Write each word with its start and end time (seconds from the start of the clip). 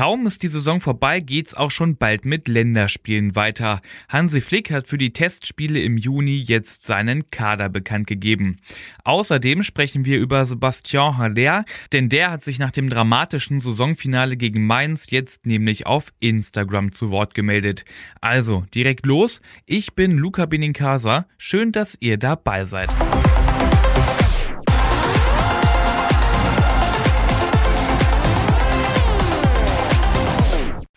Kaum 0.00 0.26
ist 0.26 0.42
die 0.42 0.48
Saison 0.48 0.80
vorbei, 0.80 1.20
geht's 1.20 1.52
auch 1.52 1.70
schon 1.70 1.98
bald 1.98 2.24
mit 2.24 2.48
Länderspielen 2.48 3.36
weiter. 3.36 3.82
Hansi 4.08 4.40
Flick 4.40 4.70
hat 4.70 4.88
für 4.88 4.96
die 4.96 5.12
Testspiele 5.12 5.78
im 5.78 5.98
Juni 5.98 6.38
jetzt 6.38 6.86
seinen 6.86 7.30
Kader 7.30 7.68
bekannt 7.68 8.06
gegeben. 8.06 8.56
Außerdem 9.04 9.62
sprechen 9.62 10.06
wir 10.06 10.18
über 10.18 10.46
Sebastian 10.46 11.18
Haller, 11.18 11.66
denn 11.92 12.08
der 12.08 12.30
hat 12.30 12.46
sich 12.46 12.58
nach 12.58 12.72
dem 12.72 12.88
dramatischen 12.88 13.60
Saisonfinale 13.60 14.38
gegen 14.38 14.66
Mainz 14.66 15.04
jetzt 15.10 15.44
nämlich 15.44 15.86
auf 15.86 16.14
Instagram 16.18 16.92
zu 16.92 17.10
Wort 17.10 17.34
gemeldet. 17.34 17.84
Also, 18.22 18.64
direkt 18.74 19.04
los. 19.04 19.42
Ich 19.66 19.92
bin 19.92 20.12
Luca 20.16 20.46
Benincasa. 20.46 21.26
Schön, 21.36 21.72
dass 21.72 21.98
ihr 22.00 22.16
dabei 22.16 22.64
seid. 22.64 22.88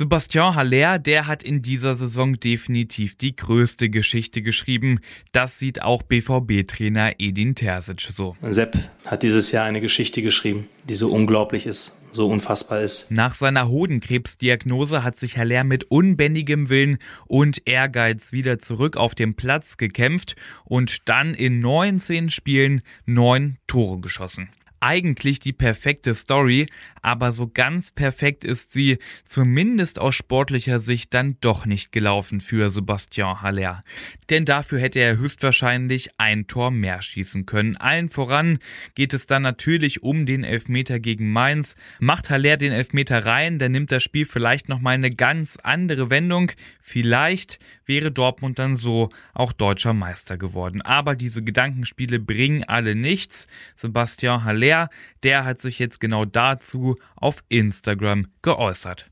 Sebastian 0.00 0.54
Haller, 0.54 0.98
der 0.98 1.26
hat 1.26 1.42
in 1.42 1.60
dieser 1.60 1.94
Saison 1.94 2.32
definitiv 2.32 3.16
die 3.16 3.36
größte 3.36 3.90
Geschichte 3.90 4.40
geschrieben. 4.40 5.00
Das 5.32 5.58
sieht 5.58 5.82
auch 5.82 6.02
BVB-Trainer 6.02 7.16
Edin 7.18 7.54
Terzic 7.54 8.00
so. 8.00 8.34
Sepp 8.40 8.78
hat 9.04 9.22
dieses 9.22 9.52
Jahr 9.52 9.66
eine 9.66 9.82
Geschichte 9.82 10.22
geschrieben, 10.22 10.70
die 10.84 10.94
so 10.94 11.12
unglaublich 11.12 11.66
ist, 11.66 11.98
so 12.12 12.28
unfassbar 12.28 12.80
ist. 12.80 13.10
Nach 13.10 13.34
seiner 13.34 13.68
Hodenkrebsdiagnose 13.68 15.04
hat 15.04 15.20
sich 15.20 15.36
Haller 15.36 15.64
mit 15.64 15.90
unbändigem 15.90 16.70
Willen 16.70 16.96
und 17.26 17.68
Ehrgeiz 17.68 18.32
wieder 18.32 18.58
zurück 18.58 18.96
auf 18.96 19.14
den 19.14 19.34
Platz 19.34 19.76
gekämpft 19.76 20.34
und 20.64 21.10
dann 21.10 21.34
in 21.34 21.58
19 21.58 22.30
Spielen 22.30 22.80
neun 23.04 23.58
Tore 23.66 24.00
geschossen 24.00 24.48
eigentlich 24.80 25.38
die 25.38 25.52
perfekte 25.52 26.14
Story, 26.14 26.66
aber 27.02 27.32
so 27.32 27.48
ganz 27.48 27.92
perfekt 27.92 28.44
ist 28.44 28.72
sie 28.72 28.98
zumindest 29.24 29.98
aus 29.98 30.14
sportlicher 30.14 30.80
Sicht 30.80 31.14
dann 31.14 31.36
doch 31.40 31.66
nicht 31.66 31.92
gelaufen 31.92 32.40
für 32.40 32.70
Sebastian 32.70 33.42
Haller. 33.42 33.84
Denn 34.30 34.44
dafür 34.44 34.80
hätte 34.80 35.00
er 35.00 35.18
höchstwahrscheinlich 35.18 36.10
ein 36.18 36.46
Tor 36.46 36.70
mehr 36.70 37.02
schießen 37.02 37.46
können. 37.46 37.76
Allen 37.76 38.08
voran 38.08 38.58
geht 38.94 39.14
es 39.14 39.26
dann 39.26 39.42
natürlich 39.42 40.02
um 40.02 40.24
den 40.26 40.44
Elfmeter 40.44 40.98
gegen 40.98 41.30
Mainz. 41.32 41.76
Macht 41.98 42.30
Haller 42.30 42.56
den 42.56 42.72
Elfmeter 42.72 43.26
rein, 43.26 43.58
dann 43.58 43.72
nimmt 43.72 43.92
das 43.92 44.02
Spiel 44.02 44.24
vielleicht 44.24 44.68
nochmal 44.68 44.94
eine 44.94 45.10
ganz 45.10 45.58
andere 45.62 46.10
Wendung. 46.10 46.52
Vielleicht 46.80 47.58
wäre 47.84 48.10
Dortmund 48.10 48.58
dann 48.58 48.76
so 48.76 49.10
auch 49.34 49.52
deutscher 49.52 49.92
Meister 49.92 50.38
geworden. 50.38 50.80
Aber 50.82 51.16
diese 51.16 51.42
Gedankenspiele 51.42 52.18
bringen 52.18 52.64
alle 52.64 52.94
nichts. 52.94 53.46
Sebastian 53.74 54.44
Haller 54.44 54.69
Blair, 54.70 54.88
der 55.24 55.44
hat 55.44 55.60
sich 55.60 55.80
jetzt 55.80 56.00
genau 56.00 56.24
dazu 56.24 56.96
auf 57.16 57.42
Instagram 57.48 58.28
geäußert. 58.42 59.06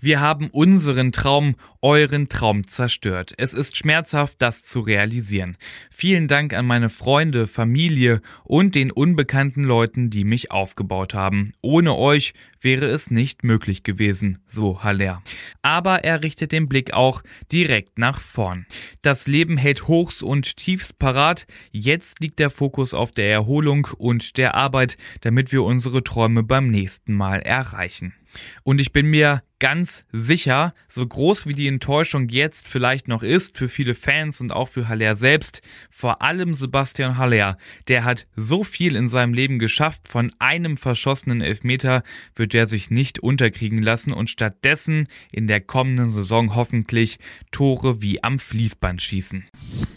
Wir 0.00 0.20
haben 0.20 0.48
unseren 0.50 1.12
Traum, 1.12 1.56
euren 1.80 2.28
Traum 2.28 2.66
zerstört. 2.66 3.32
Es 3.38 3.54
ist 3.54 3.76
schmerzhaft, 3.76 4.36
das 4.42 4.66
zu 4.66 4.80
realisieren. 4.80 5.56
Vielen 5.90 6.28
Dank 6.28 6.52
an 6.52 6.66
meine 6.66 6.90
Freunde, 6.90 7.46
Familie 7.46 8.20
und 8.44 8.74
den 8.74 8.92
unbekannten 8.92 9.64
Leuten, 9.64 10.10
die 10.10 10.24
mich 10.24 10.50
aufgebaut 10.50 11.14
haben. 11.14 11.52
Ohne 11.62 11.96
euch 11.96 12.34
wäre 12.60 12.86
es 12.86 13.10
nicht 13.10 13.44
möglich 13.44 13.82
gewesen, 13.82 14.38
so 14.46 14.84
Haller. 14.84 15.22
Aber 15.62 16.04
er 16.04 16.22
richtet 16.22 16.52
den 16.52 16.68
Blick 16.68 16.92
auch 16.92 17.22
direkt 17.52 17.98
nach 17.98 18.20
vorn. 18.20 18.66
Das 19.02 19.26
Leben 19.26 19.56
hält 19.56 19.88
Hochs 19.88 20.22
und 20.22 20.56
Tiefs 20.56 20.92
parat. 20.92 21.46
Jetzt 21.70 22.20
liegt 22.20 22.38
der 22.38 22.50
Fokus 22.50 22.94
auf 22.94 23.12
der 23.12 23.30
Erholung 23.30 23.88
und 23.98 24.36
der 24.36 24.54
Arbeit, 24.54 24.96
damit 25.20 25.52
wir 25.52 25.64
unsere 25.64 26.04
Träume 26.04 26.42
beim 26.42 26.70
nächsten 26.70 27.12
Mal 27.14 27.40
erreichen. 27.40 28.14
Und 28.62 28.80
ich 28.80 28.92
bin 28.92 29.06
mir 29.06 29.42
ganz 29.58 30.04
sicher, 30.12 30.72
so 30.88 31.06
groß 31.06 31.46
wie 31.46 31.52
die 31.52 31.66
Enttäuschung 31.66 32.28
jetzt 32.28 32.68
vielleicht 32.68 33.08
noch 33.08 33.22
ist 33.22 33.56
für 33.56 33.68
viele 33.68 33.94
Fans 33.94 34.40
und 34.40 34.52
auch 34.52 34.68
für 34.68 34.88
Haller 34.88 35.16
selbst, 35.16 35.62
vor 35.90 36.22
allem 36.22 36.54
Sebastian 36.54 37.18
Haller, 37.18 37.58
der 37.88 38.04
hat 38.04 38.26
so 38.36 38.62
viel 38.62 38.94
in 38.94 39.08
seinem 39.08 39.34
Leben 39.34 39.58
geschafft, 39.58 40.06
von 40.06 40.32
einem 40.38 40.76
verschossenen 40.76 41.40
Elfmeter 41.40 42.02
wird 42.36 42.54
er 42.54 42.66
sich 42.66 42.90
nicht 42.90 43.18
unterkriegen 43.18 43.82
lassen 43.82 44.12
und 44.12 44.30
stattdessen 44.30 45.08
in 45.32 45.46
der 45.46 45.60
kommenden 45.60 46.10
Saison 46.10 46.54
hoffentlich 46.54 47.18
Tore 47.50 48.00
wie 48.00 48.22
am 48.22 48.38
Fließband 48.38 49.02
schießen. 49.02 49.46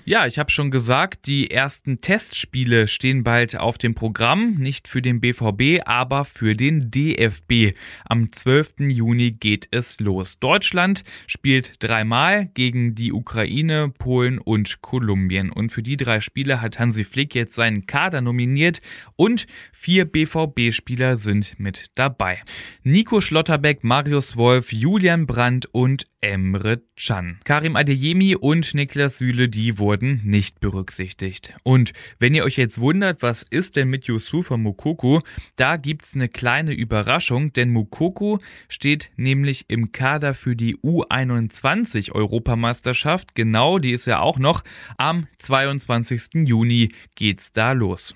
Ja, 0.04 0.26
ich 0.26 0.40
habe 0.40 0.50
schon 0.50 0.72
gesagt, 0.72 1.28
die 1.28 1.52
ersten 1.52 2.02
Testspiele 2.02 2.88
stehen 2.88 3.24
bald 3.24 3.56
auf 3.56 3.78
dem 3.78 3.94
Programm, 3.94 4.56
nicht 4.56 4.88
für 4.88 5.00
den 5.04 5.22
BVB, 5.22 5.86
aber 5.86 6.26
für 6.26 6.56
den 6.56 6.90
DFB. 6.90 7.78
Am 8.06 8.32
12. 8.32 8.80
Juni 8.80 9.30
geht 9.30 9.68
es 9.70 10.00
los. 10.00 10.40
Deutschland 10.40 11.04
spielt 11.28 11.84
dreimal 11.84 12.48
gegen 12.48 12.96
die 12.96 13.14
Ukraine, 13.14 13.94
Polen 13.96 14.40
und 14.40 14.82
Kolumbien. 14.82 15.52
Und 15.52 15.72
für 15.72 15.84
die 15.84 15.98
drei 15.98 16.20
Spiele 16.20 16.62
hat 16.62 16.80
Hansi 16.80 17.04
Flick 17.04 17.36
jetzt 17.36 17.54
seinen 17.54 17.86
Kader 17.86 18.22
nominiert 18.22 18.82
und 19.16 19.46
vier 19.72 20.06
BVB-Spieler 20.06 21.18
sind 21.18 21.60
mit 21.60 21.92
dabei. 21.94 22.40
Nico 22.82 23.22
Schlotterbeck, 23.22 23.84
Marius 23.84 24.36
Wolf, 24.36 24.74
Julian 24.74 25.28
Brandt 25.28 25.68
und 25.72 26.06
Emre 26.22 26.82
Can. 26.96 27.40
Karim 27.44 27.76
Adeyemi 27.76 28.36
und 28.36 28.74
Niklas 28.74 29.20
Süle, 29.20 29.50
die 29.50 29.78
wurden 29.78 29.91
nicht 30.00 30.60
berücksichtigt. 30.60 31.54
Und 31.64 31.92
wenn 32.20 32.34
ihr 32.34 32.44
euch 32.44 32.58
jetzt 32.58 32.80
wundert, 32.80 33.22
was 33.22 33.44
ist 33.44 33.76
denn 33.76 33.90
mit 33.90 34.06
Yusufa 34.06 34.58
Mukoko, 34.58 35.22
da 35.56 35.78
gibt's 35.78 36.16
eine 36.16 36.30
kleine 36.30 36.74
Überraschung, 36.74 37.54
denn 37.54 37.70
Mukoko 37.70 38.40
steht 38.70 39.12
nämlich 39.18 39.66
im 39.68 39.92
Kader 39.92 40.34
für 40.34 40.56
die 40.56 40.78
U21 40.78 42.12
Europameisterschaft. 42.12 43.36
Genau, 43.36 43.80
die 43.80 43.92
ist 43.92 44.06
ja 44.06 44.20
auch 44.20 44.40
noch. 44.40 44.64
Am 44.98 45.28
22. 45.40 46.48
Juni 46.48 46.90
geht's 47.16 47.52
da 47.52 47.74
los. 47.74 48.16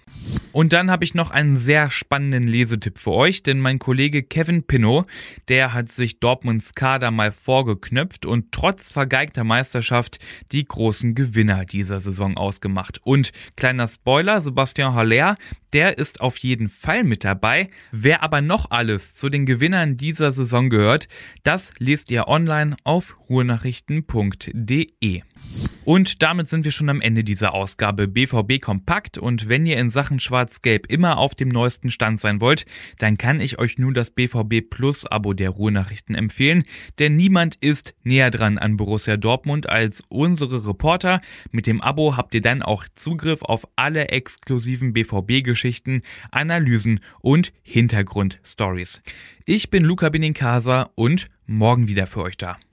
Und 0.52 0.72
dann 0.72 0.90
habe 0.90 1.04
ich 1.04 1.14
noch 1.14 1.32
einen 1.32 1.58
sehr 1.58 1.90
spannenden 1.90 2.44
Lesetipp 2.44 2.98
für 2.98 3.12
euch, 3.12 3.44
denn 3.44 3.60
mein 3.60 3.80
Kollege 3.80 4.24
Kevin 4.24 4.64
Pinnow, 4.64 5.06
der 5.50 5.74
hat 5.74 5.92
sich 5.92 6.20
Dortmunds 6.20 6.74
Kader 6.74 7.12
mal 7.12 7.32
vorgeknöpft 7.32 8.26
und 8.26 8.52
trotz 8.52 8.92
vergeigter 8.92 9.44
Meisterschaft 9.44 10.20
die 10.52 10.66
großen 10.66 11.16
Gewinner 11.16 11.65
dieser 11.66 12.00
Saison 12.00 12.38
ausgemacht. 12.38 13.00
Und 13.04 13.32
kleiner 13.56 13.88
Spoiler, 13.88 14.42
Sebastian 14.42 14.94
Haller, 14.94 15.38
der 15.74 15.98
ist 15.98 16.22
auf 16.22 16.38
jeden 16.38 16.70
Fall 16.70 17.04
mit 17.04 17.26
dabei. 17.26 17.70
Wer 17.92 18.24
aber 18.24 18.42
noch 18.42 18.72
alles 18.72 19.14
zu 19.14 19.28
den 19.28 19.46
Gewinnern 19.46 19.98
dieser 19.98 20.32
Saison 20.32 20.70
gehört, 20.70 21.10
das 21.44 21.74
lest 21.80 22.12
ihr 22.12 22.30
online 22.30 22.78
auf 22.86 23.16
ruhrnachrichten.de. 23.30 25.22
Und 25.84 26.24
damit 26.24 26.50
sind 26.50 26.66
wir 26.66 26.72
schon 26.72 26.90
am 26.90 27.02
Ende 27.02 27.24
dieser 27.24 27.54
Ausgabe 27.54 28.08
BVB 28.08 28.60
Kompakt 28.60 29.18
und 29.20 29.50
wenn 29.50 29.66
ihr 29.68 29.78
in 29.78 29.90
Sachen 29.90 30.20
Schwarz-Gelb 30.20 30.90
immer 30.92 31.18
auf 31.18 31.36
dem 31.36 31.50
neuesten 31.50 31.92
Stand 31.92 32.20
sein 32.20 32.42
wollt, 32.42 32.66
dann 32.98 33.18
kann 33.18 33.40
ich 33.40 33.60
euch 33.60 33.78
nun 33.78 33.94
das 33.94 34.12
BVB 34.12 34.62
Plus 34.68 35.06
Abo 35.06 35.34
der 35.34 35.52
Ruhrnachrichten 35.52 36.16
empfehlen, 36.16 36.64
denn 36.98 37.16
niemand 37.16 37.56
ist 37.56 37.94
näher 38.04 38.32
dran 38.32 38.58
an 38.58 38.78
Borussia 38.78 39.18
Dortmund 39.18 39.70
als 39.70 40.04
unsere 40.10 40.68
Reporter. 40.68 41.22
Mit 41.56 41.68
dem 41.68 41.80
Abo 41.80 42.18
habt 42.18 42.36
ihr 42.36 42.42
dann 42.42 42.62
auch 42.62 42.84
Zugriff 42.96 43.42
auf 43.42 43.66
alle 43.78 44.10
exklusiven 44.10 44.92
BVB-Geschichten, 44.92 46.02
Analysen 46.30 47.00
und 47.22 47.54
Hintergrundstories. 47.64 49.02
Ich 49.46 49.70
bin 49.70 49.86
Luca 49.86 50.10
Benincasa 50.10 50.90
und 50.96 51.30
morgen 51.46 51.88
wieder 51.88 52.08
für 52.08 52.24
euch 52.24 52.36
da. 52.36 52.58